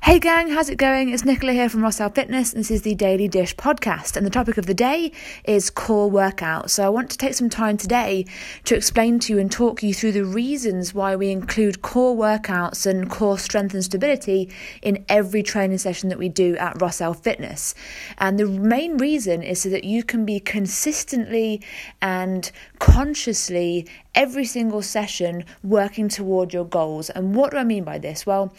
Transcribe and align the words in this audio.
Hey 0.00 0.20
gang, 0.20 0.48
how's 0.48 0.70
it 0.70 0.78
going? 0.78 1.10
It's 1.10 1.24
Nicola 1.24 1.52
here 1.52 1.68
from 1.68 1.80
Rossell 1.80 2.14
Fitness, 2.14 2.52
and 2.52 2.60
this 2.60 2.70
is 2.70 2.82
the 2.82 2.94
Daily 2.94 3.26
Dish 3.26 3.56
podcast. 3.56 4.16
And 4.16 4.24
the 4.24 4.30
topic 4.30 4.56
of 4.56 4.64
the 4.64 4.72
day 4.72 5.10
is 5.44 5.70
core 5.70 6.08
workout. 6.08 6.70
So 6.70 6.86
I 6.86 6.88
want 6.88 7.10
to 7.10 7.18
take 7.18 7.34
some 7.34 7.50
time 7.50 7.76
today 7.76 8.24
to 8.64 8.76
explain 8.76 9.18
to 9.18 9.32
you 9.32 9.40
and 9.40 9.50
talk 9.50 9.82
you 9.82 9.92
through 9.92 10.12
the 10.12 10.24
reasons 10.24 10.94
why 10.94 11.16
we 11.16 11.30
include 11.30 11.82
core 11.82 12.16
workouts 12.16 12.86
and 12.86 13.10
core 13.10 13.38
strength 13.38 13.74
and 13.74 13.84
stability 13.84 14.48
in 14.82 15.04
every 15.08 15.42
training 15.42 15.78
session 15.78 16.08
that 16.10 16.18
we 16.18 16.28
do 16.28 16.56
at 16.58 16.78
Rossell 16.78 17.16
Fitness. 17.16 17.74
And 18.18 18.38
the 18.38 18.46
main 18.46 18.98
reason 18.98 19.42
is 19.42 19.62
so 19.62 19.68
that 19.70 19.82
you 19.82 20.04
can 20.04 20.24
be 20.24 20.38
consistently 20.38 21.60
and 22.00 22.50
consciously 22.78 23.86
every 24.14 24.44
single 24.44 24.82
session 24.82 25.44
working 25.62 26.08
toward 26.08 26.52
your 26.52 26.64
goals. 26.64 27.10
And 27.10 27.34
what 27.34 27.50
do 27.50 27.56
I 27.56 27.64
mean 27.64 27.84
by 27.84 27.98
this? 27.98 28.24
Well, 28.26 28.52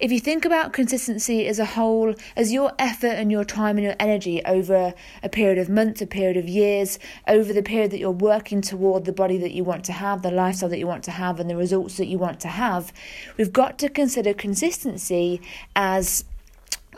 if 0.00 0.10
you 0.12 0.20
think 0.20 0.44
about 0.44 0.74
consistency 0.86 1.48
as 1.48 1.58
a 1.58 1.64
whole, 1.64 2.14
as 2.36 2.52
your 2.52 2.72
effort 2.78 3.08
and 3.08 3.32
your 3.32 3.44
time 3.44 3.76
and 3.76 3.84
your 3.84 3.96
energy 3.98 4.40
over 4.44 4.94
a 5.20 5.28
period 5.28 5.58
of 5.58 5.68
months, 5.68 6.00
a 6.00 6.06
period 6.06 6.36
of 6.36 6.48
years, 6.48 7.00
over 7.26 7.52
the 7.52 7.60
period 7.60 7.90
that 7.90 7.98
you're 7.98 8.12
working 8.12 8.60
toward 8.60 9.04
the 9.04 9.12
body 9.12 9.36
that 9.36 9.50
you 9.50 9.64
want 9.64 9.84
to 9.84 9.92
have, 9.92 10.22
the 10.22 10.30
lifestyle 10.30 10.68
that 10.68 10.78
you 10.78 10.86
want 10.86 11.02
to 11.02 11.10
have, 11.10 11.40
and 11.40 11.50
the 11.50 11.56
results 11.56 11.96
that 11.96 12.06
you 12.06 12.18
want 12.18 12.38
to 12.38 12.46
have, 12.46 12.92
we've 13.36 13.52
got 13.52 13.80
to 13.80 13.88
consider 13.88 14.32
consistency 14.32 15.40
as 15.74 16.24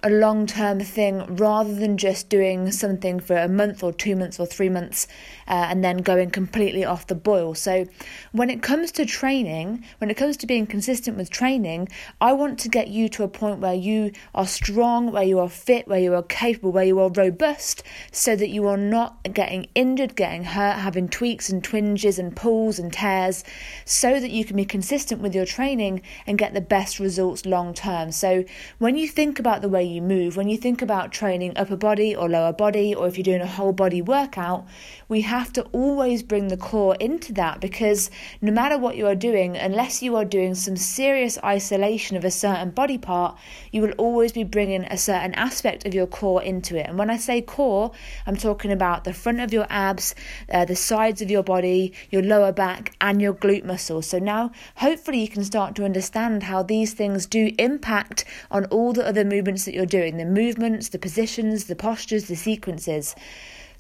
a 0.03 0.11
long 0.11 0.47
term 0.47 0.81
thing 0.81 1.37
rather 1.37 1.75
than 1.75 1.97
just 1.97 2.29
doing 2.29 2.71
something 2.71 3.21
for 3.21 3.37
a 3.37 3.49
month 3.49 3.83
or 3.83 3.93
two 3.93 4.15
months 4.17 4.39
or 4.39 4.47
three 4.47 4.69
months 4.69 5.07
uh, 5.49 5.67
and 5.69 5.83
then 5.83 5.99
going 5.99 6.31
completely 6.31 6.85
off 6.85 7.07
the 7.07 7.15
boil. 7.15 7.55
So, 7.55 7.87
when 8.33 8.51
it 8.51 8.63
comes 8.63 8.93
to 8.93 9.07
training, 9.07 9.85
when 9.99 10.11
it 10.11 10.17
comes 10.17 10.37
to 10.39 10.47
being 10.47 10.67
consistent 10.67 11.17
with 11.17 11.31
training, 11.31 11.89
I 12.21 12.33
want 12.33 12.59
to 12.61 12.69
get 12.69 12.89
you 12.89 13.09
to 13.11 13.25
a 13.25 13.29
point 13.29 13.61
where 13.61 13.75
you 13.75 14.13
are 14.35 14.47
strong, 14.47 15.11
where 15.11 15.25
you 15.25 15.39
are 15.41 15.49
fit, 15.49 15.89
where 15.89 15.99
you 15.99 16.15
are 16.15 16.23
capable, 16.23 16.73
where 16.73 16.85
you 16.85 17.01
are 17.01 17.11
robust, 17.11 17.83
so 18.13 18.37
that 18.37 18.49
you 18.49 18.67
are 18.67 18.77
not 18.77 19.33
getting 19.33 19.69
injured, 19.75 20.15
getting 20.17 20.45
hurt, 20.45 20.77
having 20.77 21.09
tweaks 21.09 21.49
and 21.49 21.65
twinges 21.65 22.19
and 22.19 22.37
pulls 22.37 22.79
and 22.79 22.93
tears, 22.93 23.43
so 23.85 24.21
that 24.21 24.31
you 24.31 24.45
can 24.45 24.57
be 24.57 24.65
consistent 24.65 25.21
with 25.21 25.35
your 25.35 25.47
training 25.47 26.03
and 26.27 26.39
get 26.39 26.55
the 26.55 26.61
best 26.61 27.01
results 27.01 27.47
long 27.47 27.75
term. 27.75 28.13
So, 28.13 28.45
when 28.79 28.97
you 28.97 29.09
think 29.09 29.39
about 29.39 29.63
the 29.63 29.69
way 29.69 29.88
you 29.89 30.03
move. 30.03 30.37
When 30.37 30.49
you 30.49 30.57
think 30.57 30.83
about 30.83 31.13
training 31.13 31.53
upper 31.57 31.77
body 31.77 32.15
or 32.15 32.29
lower 32.29 32.53
body, 32.53 32.95
or 32.95 33.07
if 33.07 33.17
you're 33.17 33.25
doing 33.25 33.41
a 33.41 33.47
whole 33.47 33.73
body 33.73 34.03
workout, 34.03 34.67
we 35.09 35.23
have 35.23 35.53
to 35.55 35.63
always 35.73 36.23
bring 36.23 36.49
the 36.49 36.57
core 36.57 36.97
into 37.01 37.33
that 37.35 37.61
because 37.61 38.11
no 38.43 38.53
matter 38.53 38.77
what 38.77 38.97
you 38.97 39.07
are 39.07 39.15
doing, 39.15 39.57
unless 39.57 40.03
you 40.03 40.17
are 40.17 40.25
doing 40.25 40.55
some 40.55 40.77
serious 40.77 41.39
isolation 41.43 42.17
of 42.17 42.25
a 42.25 42.31
certain 42.31 42.71
body 42.71 42.99
part, 42.99 43.37
you 43.73 43.83
will 43.83 43.93
always 43.93 44.33
be 44.33 44.45
bringing 44.45 44.85
a 44.85 44.99
certain 44.99 45.35
aspect 45.35 45.87
of 45.87 45.95
your 45.95 46.07
core 46.07 46.43
into 46.43 46.77
it. 46.77 46.87
And 46.87 46.99
when 46.99 47.11
I 47.11 47.17
say 47.17 47.41
core, 47.41 47.91
I'm 48.27 48.37
talking 48.37 48.71
about 48.71 49.05
the 49.05 49.13
front 49.13 49.41
of 49.41 49.53
your 49.53 49.67
abs, 49.71 50.15
uh, 50.53 50.65
the 50.65 50.77
sides 50.77 51.23
of 51.23 51.31
your 51.31 51.43
body, 51.43 51.93
your 52.11 52.23
lower 52.23 52.53
back, 52.53 52.95
and 53.01 53.23
your 53.23 53.35
glute 53.35 53.65
muscles. 53.65 54.07
So 54.07 54.19
now, 54.19 54.53
hopefully, 54.77 55.21
you 55.21 55.29
can 55.29 55.45
start 55.45 55.75
to 55.77 55.85
understand 55.85 56.45
how 56.45 56.63
these 56.63 56.95
things 56.95 57.27
do 57.27 57.53
impact 57.59 58.25
on 58.51 58.67
all 58.67 58.93
the 58.93 59.07
other 59.07 59.25
movements 59.25 59.65
that 59.65 59.75
you're 59.79 59.87
doing 59.87 60.17
the 60.17 60.25
movements, 60.25 60.89
the 60.89 60.99
positions, 60.99 61.67
the 61.67 61.77
postures, 61.77 62.25
the 62.25 62.35
sequences. 62.35 63.15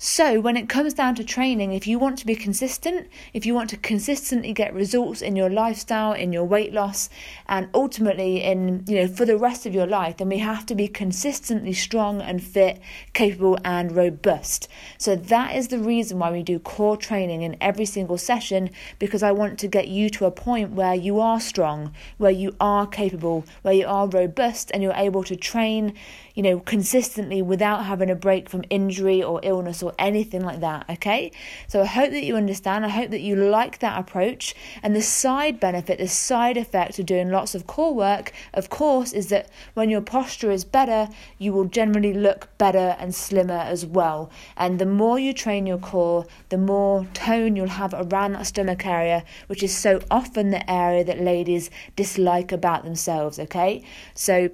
So, 0.01 0.39
when 0.39 0.57
it 0.57 0.69
comes 0.69 0.95
down 0.95 1.17
to 1.17 1.25
training, 1.25 1.73
if 1.73 1.85
you 1.89 1.99
want 1.99 2.19
to 2.19 2.27
be 2.27 2.37
consistent, 2.37 3.09
if 3.35 3.45
you 3.45 3.53
want 3.53 3.69
to 3.71 3.77
consistently 3.77 4.53
get 4.53 4.73
results 4.73 5.21
in 5.21 5.35
your 5.35 5.51
lifestyle, 5.51 6.13
in 6.13 6.33
your 6.33 6.45
weight 6.45 6.73
loss, 6.73 7.11
and 7.49 7.69
ultimately 7.75 8.41
in, 8.45 8.85
you 8.87 8.95
know, 8.95 9.09
for 9.09 9.25
the 9.25 9.37
rest 9.37 9.67
of 9.67 9.75
your 9.75 9.89
life, 9.89 10.19
then 10.19 10.29
we 10.29 10.39
have 10.39 10.65
to 10.67 10.77
be 10.77 10.87
consistently 10.87 11.73
strong 11.73 12.21
and 12.21 12.45
fit, 12.45 12.81
capable 13.13 13.59
and 13.65 13.97
robust. 13.97 14.69
So, 14.99 15.17
that 15.17 15.57
is 15.57 15.67
the 15.67 15.81
reason 15.81 16.21
why 16.21 16.31
we 16.31 16.45
do 16.45 16.61
core 16.61 16.97
training 16.97 17.43
in 17.43 17.57
every 17.61 17.85
single 17.85 18.19
session 18.19 18.71
because 19.01 19.25
I 19.25 19.33
want 19.33 19.59
to 19.59 19.67
get 19.67 19.89
you 19.89 20.11
to 20.11 20.27
a 20.27 20.31
point 20.31 20.71
where 20.71 20.95
you 20.95 21.19
are 21.19 21.41
strong, 21.41 21.93
where 22.19 22.31
you 22.31 22.55
are 22.61 22.87
capable, 22.87 23.45
where 23.63 23.75
you 23.75 23.89
are 23.89 24.07
robust, 24.07 24.71
and 24.73 24.81
you're 24.81 24.93
able 24.93 25.25
to 25.25 25.35
train, 25.35 25.93
you 26.37 26.45
know, 26.45 26.61
consistently 26.61 27.43
without 27.43 27.87
having 27.87 28.11
a 28.11 28.15
break 28.15 28.49
from 28.49 28.63
injury 28.71 29.21
or 29.21 29.41
illness 29.43 29.83
or 29.83 29.88
anything 29.99 30.43
like 30.43 30.61
that, 30.61 30.89
okay? 30.91 31.33
So 31.67 31.83
I 31.83 31.87
hope 31.87 32.11
that 32.11 32.25
you 32.25 32.37
understand. 32.37 32.85
I 32.85 32.89
hope 32.89 33.11
that 33.11 33.21
you 33.21 33.37
like 33.37 33.79
that 33.81 33.99
approach. 33.99 34.55
And 34.83 34.95
the 34.95 35.03
side 35.03 35.61
benefit, 35.61 35.99
the 35.99 36.09
side 36.09 36.57
effect 36.57 36.99
of 36.99 37.07
doing 37.07 37.31
lots 37.31 37.55
of 37.55 37.67
core 37.67 37.95
work, 37.95 38.33
of 38.55 38.71
course, 38.71 39.13
is 39.13 39.29
that 39.29 39.49
when 39.75 39.91
your 39.91 40.01
posture 40.01 40.51
is 40.51 40.65
better, 40.65 41.09
you 41.39 41.53
will 41.53 41.65
generally 41.65 42.13
look 42.13 42.49
better 42.59 42.97
and 42.99 43.15
slimmer 43.15 43.55
as 43.55 43.85
well. 43.85 44.31
And 44.57 44.79
the 44.79 44.87
more 44.87 45.19
you 45.19 45.33
train 45.33 45.67
your 45.67 45.79
core, 45.79 46.27
the 46.49 46.59
more 46.59 47.07
tone 47.15 47.57
you'll 47.57 47.69
have 47.69 47.95
around 47.95 48.33
that 48.33 48.47
stomach 48.47 48.87
area, 48.87 49.25
which 49.47 49.63
is 49.63 49.77
so 49.77 50.01
often 50.11 50.51
the 50.51 50.71
area 50.71 51.05
that 51.05 51.21
ladies 51.21 51.71
dislike 51.97 52.53
about 52.53 52.85
themselves, 52.85 53.39
okay? 53.39 53.83
So 54.15 54.51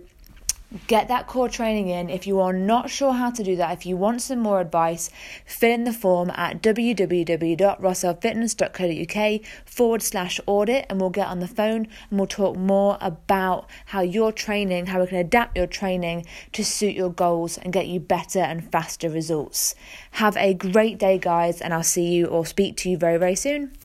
Get 0.89 1.07
that 1.07 1.29
core 1.29 1.49
training 1.49 1.89
in. 1.89 2.11
If 2.11 2.27
you 2.27 2.41
are 2.41 2.53
not 2.53 2.91
sure 2.91 3.13
how 3.13 3.31
to 3.31 3.45
do 3.45 3.55
that, 3.57 3.73
if 3.73 3.87
you 3.87 3.97
want 3.97 4.23
some 4.23 4.41
more 4.41 4.61
advice, 4.61 5.09
fill 5.47 5.71
in 5.71 5.85
the 5.85 5.93
form 5.93 6.33
at 6.35 6.61
www.rossellfitness.co.uk 6.63 9.41
forward 9.65 10.03
slash 10.03 10.41
audit 10.47 10.87
and 10.91 11.01
we'll 11.01 11.11
get 11.11 11.29
on 11.29 11.39
the 11.39 11.47
phone 11.47 11.87
and 12.11 12.19
we'll 12.19 12.27
talk 12.27 12.57
more 12.57 12.99
about 13.01 13.71
how 13.87 14.01
your 14.01 14.33
training, 14.33 14.87
how 14.87 15.01
we 15.01 15.07
can 15.07 15.19
adapt 15.19 15.57
your 15.57 15.69
training 15.69 16.27
to 16.51 16.65
suit 16.65 16.97
your 16.97 17.11
goals 17.11 17.57
and 17.59 17.73
get 17.73 17.87
you 17.87 18.01
better 18.01 18.41
and 18.41 18.69
faster 18.73 19.09
results. 19.09 19.77
Have 20.13 20.37
a 20.37 20.55
great 20.55 20.99
day, 20.99 21.19
guys, 21.19 21.61
and 21.61 21.73
I'll 21.73 21.85
see 21.85 22.09
you 22.09 22.27
or 22.27 22.45
speak 22.45 22.77
to 22.79 22.91
you 22.91 22.97
very, 22.97 23.17
very 23.17 23.37
soon. 23.37 23.77